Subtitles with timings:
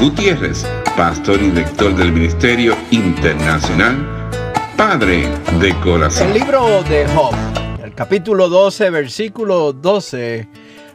[0.00, 4.30] Gutiérrez, pastor y director del Ministerio Internacional
[4.76, 5.28] Padre
[5.60, 6.28] de Corazón.
[6.28, 7.34] El libro de Job,
[7.82, 10.46] el capítulo 12, versículo 12,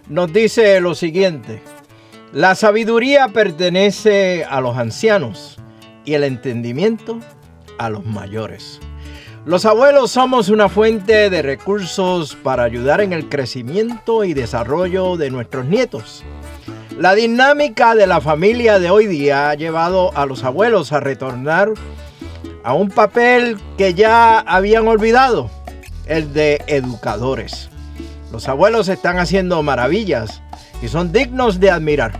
[0.07, 1.61] nos dice lo siguiente.
[2.33, 5.57] La sabiduría pertenece a los ancianos
[6.03, 7.19] y el entendimiento
[7.77, 8.79] a los mayores.
[9.45, 15.29] Los abuelos somos una fuente de recursos para ayudar en el crecimiento y desarrollo de
[15.29, 16.23] nuestros nietos.
[16.97, 21.69] La dinámica de la familia de hoy día ha llevado a los abuelos a retornar
[22.63, 25.51] a un papel que ya habían olvidado,
[26.07, 27.69] el de educadores.
[28.31, 30.42] Los abuelos están haciendo maravillas
[30.83, 32.19] y son dignos de admirar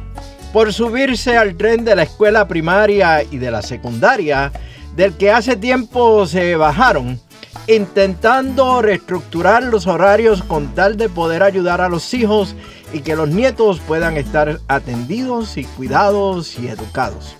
[0.53, 4.51] por subirse al tren de la escuela primaria y de la secundaria,
[4.95, 7.19] del que hace tiempo se bajaron,
[7.67, 12.55] intentando reestructurar los horarios con tal de poder ayudar a los hijos
[12.93, 17.35] y que los nietos puedan estar atendidos y cuidados y educados.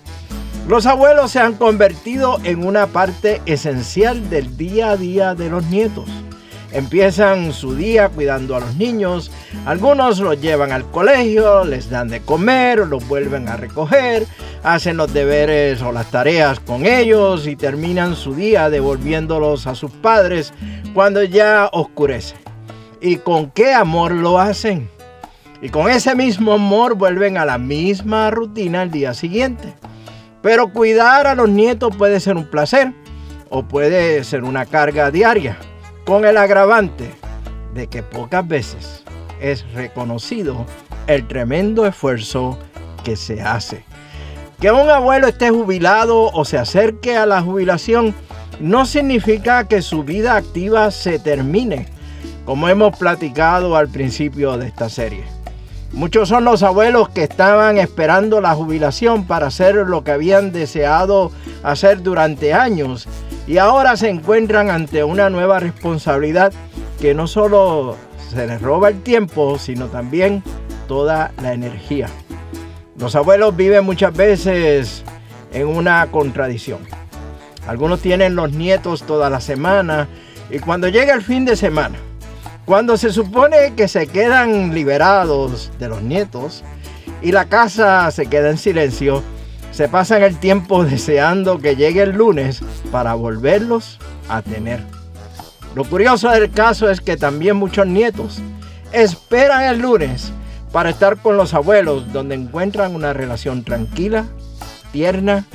[0.68, 5.64] Los abuelos se han convertido en una parte esencial del día a día de los
[5.66, 6.10] nietos.
[6.72, 9.30] Empiezan su día cuidando a los niños,
[9.66, 14.28] algunos los llevan al colegio, les dan de comer, los vuelven a recoger,
[14.62, 19.92] hacen los deberes o las tareas con ellos y terminan su día devolviéndolos a sus
[19.92, 20.54] padres
[20.94, 22.36] cuando ya oscurece.
[23.00, 24.90] ¿Y con qué amor lo hacen?
[25.62, 29.74] Y con ese mismo amor vuelven a la misma rutina el día siguiente.
[30.42, 32.94] Pero cuidar a los nietos puede ser un placer
[33.50, 35.58] o puede ser una carga diaria
[36.06, 37.12] con el agravante
[37.74, 39.04] de que pocas veces
[39.44, 40.66] es reconocido
[41.06, 42.58] el tremendo esfuerzo
[43.04, 43.84] que se hace.
[44.60, 48.16] Que un abuelo esté jubilado o se acerque a la jubilación
[48.60, 51.88] no significa que su vida activa se termine,
[52.46, 55.26] como hemos platicado al principio de esta serie.
[55.92, 61.32] Muchos son los abuelos que estaban esperando la jubilación para hacer lo que habían deseado
[61.62, 63.08] hacer durante años
[63.46, 66.52] y ahora se encuentran ante una nueva responsabilidad
[67.00, 67.98] que no solo
[68.34, 70.44] se les roba el tiempo, sino también
[70.88, 72.08] toda la energía.
[72.98, 75.04] Los abuelos viven muchas veces
[75.54, 76.80] en una contradicción.
[77.68, 80.08] Algunos tienen los nietos toda la semana
[80.50, 81.98] y cuando llega el fin de semana,
[82.66, 86.64] cuando se supone que se quedan liberados de los nietos
[87.22, 89.24] y la casa se queda en silencio,
[89.72, 92.62] se pasan el tiempo deseando que llegue el lunes
[92.92, 94.00] para volverlos
[94.30, 95.03] a tener.
[95.76, 98.40] Lo curioso del caso es que también muchos nietos
[98.92, 100.32] esperan el lunes
[100.72, 104.26] para estar con los abuelos donde encuentran una relación tranquila,
[104.92, 105.46] tierna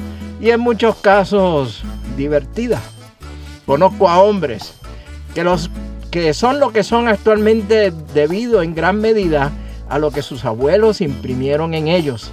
[0.41, 1.83] y en muchos casos
[2.17, 2.81] divertida.
[3.67, 4.75] Conozco a hombres
[5.34, 5.71] que, los,
[6.11, 9.53] que son lo que son actualmente debido en gran medida
[9.89, 12.33] a lo que sus abuelos imprimieron en ellos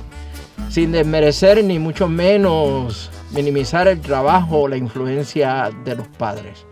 [0.69, 6.65] sin desmerecer ni mucho menos minimizar el trabajo o la influencia de los padres.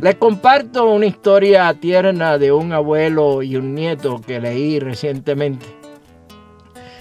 [0.00, 5.66] Les comparto una historia tierna de un abuelo y un nieto que leí recientemente.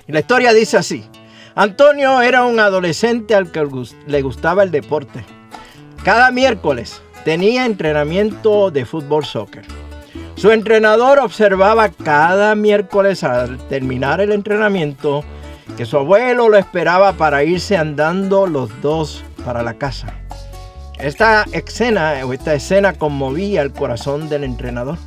[0.07, 1.05] La historia dice así.
[1.55, 3.67] Antonio era un adolescente al que
[4.07, 5.23] le gustaba el deporte.
[6.03, 9.65] Cada miércoles tenía entrenamiento de fútbol soccer.
[10.35, 15.23] Su entrenador observaba cada miércoles al terminar el entrenamiento
[15.77, 20.20] que su abuelo lo esperaba para irse andando los dos para la casa.
[21.01, 24.99] Esta escena esta escena conmovía el corazón del entrenador.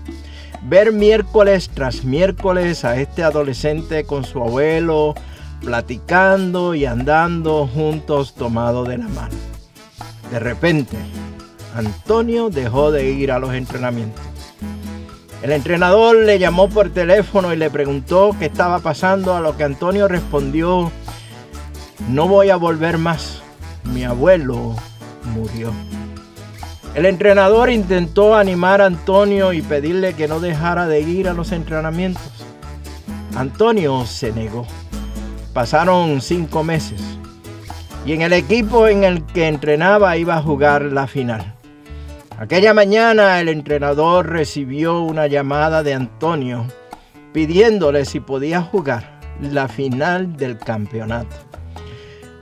[0.65, 5.15] Ver miércoles tras miércoles a este adolescente con su abuelo
[5.61, 9.37] platicando y andando juntos tomados de la mano.
[10.33, 10.97] De repente,
[11.77, 14.25] Antonio dejó de ir a los entrenamientos.
[15.43, 19.63] El entrenador le llamó por teléfono y le preguntó qué estaba pasando, a lo que
[19.63, 20.91] Antonio respondió,
[22.09, 23.43] no voy a volver más,
[23.85, 24.75] mi abuelo
[25.27, 25.73] murió.
[26.95, 31.51] El entrenador intentó animar a Antonio y pedirle que no dejara de ir a los
[31.53, 32.31] entrenamientos.
[33.37, 34.67] Antonio se negó.
[35.53, 37.01] Pasaron cinco meses
[38.07, 41.55] y en el equipo en el que entrenaba iba a jugar la final.
[42.39, 46.67] Aquella mañana el entrenador recibió una llamada de Antonio
[47.33, 51.35] pidiéndole si podía jugar la final del campeonato.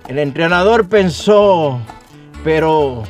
[0.09, 1.81] El entrenador pensó,
[2.45, 3.05] pero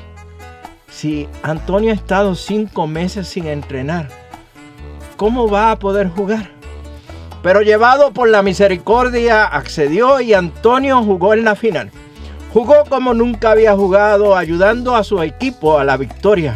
[0.91, 4.09] si Antonio ha estado cinco meses sin entrenar,
[5.17, 6.51] ¿cómo va a poder jugar?
[7.43, 11.91] Pero llevado por la misericordia, accedió y Antonio jugó en la final.
[12.53, 16.55] Jugó como nunca había jugado, ayudando a su equipo a la victoria.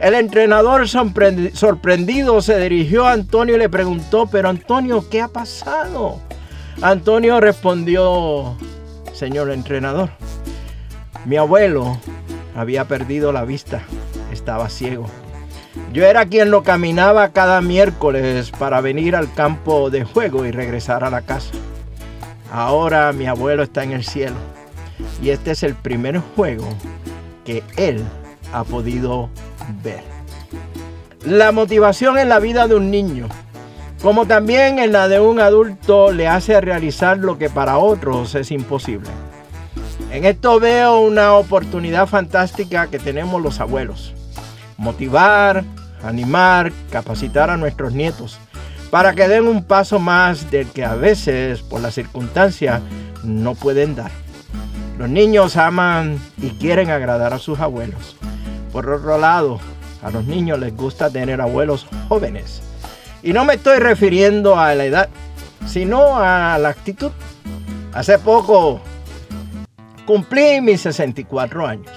[0.00, 6.20] El entrenador sorprendido se dirigió a Antonio y le preguntó, pero Antonio, ¿qué ha pasado?
[6.82, 8.56] Antonio respondió,
[9.12, 10.10] señor entrenador,
[11.24, 11.98] mi abuelo
[12.54, 13.82] había perdido la vista,
[14.32, 15.06] estaba ciego.
[15.92, 21.04] Yo era quien lo caminaba cada miércoles para venir al campo de juego y regresar
[21.04, 21.52] a la casa.
[22.52, 24.36] Ahora mi abuelo está en el cielo
[25.22, 26.66] y este es el primer juego
[27.44, 28.04] que él
[28.52, 29.28] ha podido
[29.82, 30.02] ver.
[31.24, 33.28] La motivación en la vida de un niño,
[34.02, 38.50] como también en la de un adulto, le hace realizar lo que para otros es
[38.50, 39.08] imposible.
[40.14, 44.14] En esto veo una oportunidad fantástica que tenemos los abuelos.
[44.76, 45.64] Motivar,
[46.04, 48.38] animar, capacitar a nuestros nietos
[48.92, 52.80] para que den un paso más del que a veces por las circunstancias
[53.24, 54.12] no pueden dar.
[54.98, 58.14] Los niños aman y quieren agradar a sus abuelos.
[58.72, 59.58] Por otro lado,
[60.00, 62.62] a los niños les gusta tener abuelos jóvenes.
[63.24, 65.08] Y no me estoy refiriendo a la edad,
[65.66, 67.10] sino a la actitud.
[67.92, 68.80] Hace poco
[70.06, 71.90] Cumplí mis 64 años.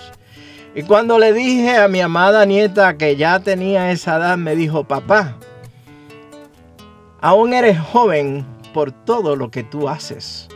[0.73, 4.83] Y cuando le dije a mi amada nieta que ya tenía esa edad, me dijo,
[4.83, 5.35] papá,
[7.19, 10.47] aún eres joven por todo lo que tú haces.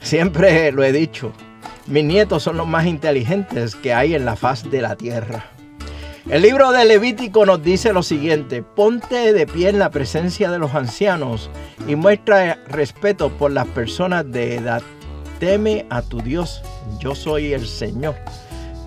[0.00, 1.32] Siempre lo he dicho,
[1.86, 5.46] mis nietos son los más inteligentes que hay en la faz de la tierra.
[6.28, 10.58] El libro de Levítico nos dice lo siguiente, ponte de pie en la presencia de
[10.58, 11.48] los ancianos
[11.86, 14.82] y muestra respeto por las personas de edad
[15.38, 16.62] teme a tu Dios,
[16.98, 18.16] yo soy el Señor.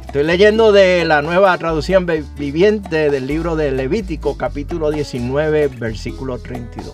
[0.06, 2.06] Estoy leyendo de la nueva traducción
[2.36, 6.94] viviente del libro de Levítico capítulo 19 versículo 32.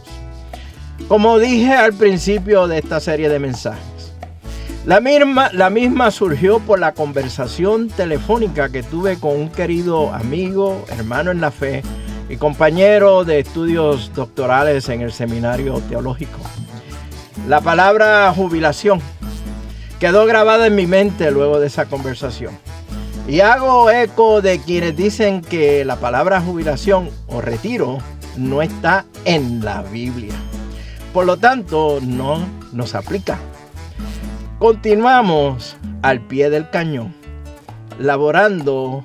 [1.07, 4.13] Como dije al principio de esta serie de mensajes,
[4.85, 10.85] la misma, la misma surgió por la conversación telefónica que tuve con un querido amigo,
[10.89, 11.81] hermano en la fe
[12.29, 16.39] y compañero de estudios doctorales en el seminario teológico.
[17.47, 19.01] La palabra jubilación
[19.99, 22.57] quedó grabada en mi mente luego de esa conversación.
[23.27, 27.97] Y hago eco de quienes dicen que la palabra jubilación o retiro
[28.37, 30.33] no está en la Biblia.
[31.13, 32.39] Por lo tanto, no
[32.71, 33.37] nos aplica.
[34.59, 37.13] Continuamos al pie del cañón,
[37.99, 39.03] laborando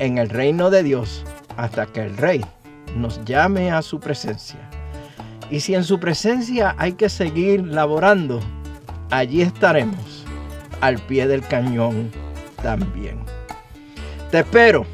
[0.00, 1.24] en el reino de Dios
[1.56, 2.44] hasta que el rey
[2.96, 4.60] nos llame a su presencia.
[5.50, 8.40] Y si en su presencia hay que seguir laborando,
[9.10, 10.24] allí estaremos
[10.80, 12.10] al pie del cañón
[12.62, 13.20] también.
[14.30, 14.86] Te espero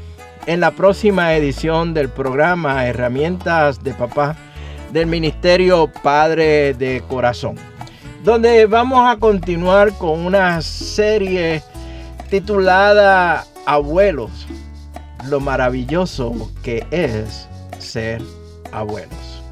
[0.45, 4.35] en la próxima edición del programa Herramientas de Papá
[4.91, 7.55] del Ministerio Padre de Corazón,
[8.23, 11.61] donde vamos a continuar con una serie
[12.29, 14.47] titulada Abuelos,
[15.29, 17.47] lo maravilloso que es
[17.79, 18.21] ser
[18.71, 19.43] abuelos.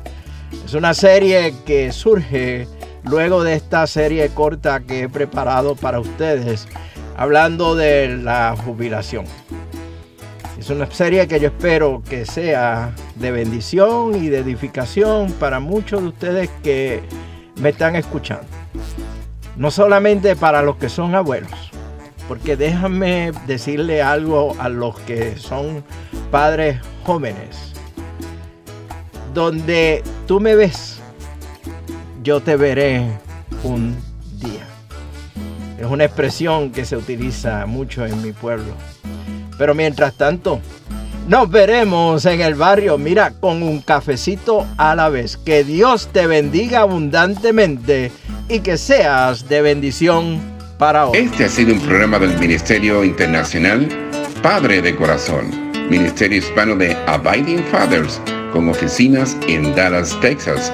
[0.63, 2.67] Es una serie que surge
[3.05, 6.67] luego de esta serie corta que he preparado para ustedes,
[7.15, 9.25] hablando de la jubilación.
[10.59, 16.01] Es una serie que yo espero que sea de bendición y de edificación para muchos
[16.01, 17.03] de ustedes que
[17.57, 18.45] me están escuchando.
[19.57, 21.71] No solamente para los que son abuelos,
[22.27, 25.83] porque déjame decirle algo a los que son
[26.31, 27.73] padres jóvenes.
[29.33, 30.94] Donde tú me ves
[32.25, 33.05] yo te veré
[33.63, 33.95] un
[34.41, 34.67] día.
[35.79, 38.73] Es una expresión que se utiliza mucho en mi pueblo.
[39.59, 40.59] Pero mientras tanto,
[41.27, 45.37] nos veremos en el barrio, mira, con un cafecito a la vez.
[45.37, 48.11] Que Dios te bendiga abundantemente
[48.49, 50.41] y que seas de bendición
[50.79, 51.23] para otros.
[51.23, 53.87] Este ha sido un programa del Ministerio Internacional
[54.41, 58.19] Padre de Corazón, Ministerio Hispano de Abiding Fathers,
[58.51, 60.73] con oficinas en Dallas, Texas.